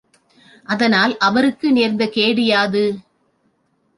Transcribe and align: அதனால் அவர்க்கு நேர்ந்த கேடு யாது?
அதனால் 0.69 1.13
அவர்க்கு 1.17 1.67
நேர்ந்த 1.71 2.05
கேடு 2.07 2.45
யாது? 2.45 2.83